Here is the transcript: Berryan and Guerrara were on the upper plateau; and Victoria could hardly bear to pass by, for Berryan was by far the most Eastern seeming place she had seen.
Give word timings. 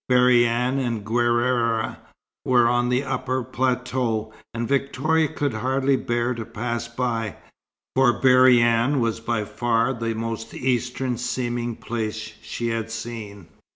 Berryan 0.09 0.79
and 0.79 1.05
Guerrara 1.05 1.99
were 2.43 2.67
on 2.67 2.89
the 2.89 3.03
upper 3.03 3.43
plateau; 3.43 4.33
and 4.51 4.67
Victoria 4.67 5.27
could 5.27 5.53
hardly 5.53 5.95
bear 5.95 6.33
to 6.33 6.43
pass 6.43 6.87
by, 6.87 7.35
for 7.95 8.11
Berryan 8.13 8.99
was 8.99 9.19
by 9.19 9.45
far 9.45 9.93
the 9.93 10.15
most 10.15 10.55
Eastern 10.55 11.19
seeming 11.19 11.75
place 11.75 12.33
she 12.41 12.69
had 12.69 12.89
seen. 12.89 13.45